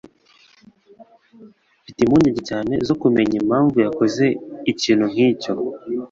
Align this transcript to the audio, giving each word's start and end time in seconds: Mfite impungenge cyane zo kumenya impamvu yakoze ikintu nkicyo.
Mfite 1.81 1.99
impungenge 2.01 2.41
cyane 2.49 2.73
zo 2.87 2.95
kumenya 3.01 3.35
impamvu 3.41 3.75
yakoze 3.85 4.25
ikintu 4.71 5.05
nkicyo. 5.13 5.53